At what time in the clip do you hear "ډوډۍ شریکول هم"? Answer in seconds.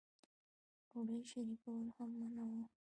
0.89-2.09